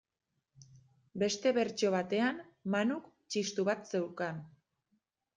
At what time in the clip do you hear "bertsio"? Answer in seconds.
1.57-1.91